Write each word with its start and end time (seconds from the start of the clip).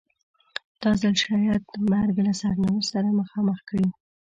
دا 0.81 0.91
ځل 1.01 1.13
شاید 1.23 1.61
چې 1.71 1.77
مرګ 1.91 2.15
له 2.27 2.33
سرنوشت 2.41 2.89
سره 2.93 3.09
مخامخ 3.21 3.59
کړي. 3.69 3.87